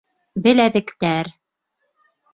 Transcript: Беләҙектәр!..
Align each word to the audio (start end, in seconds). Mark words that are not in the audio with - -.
Беләҙектәр!.. 0.47 1.31